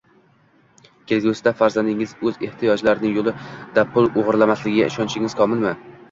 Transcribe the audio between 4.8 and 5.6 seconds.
ishonchingiz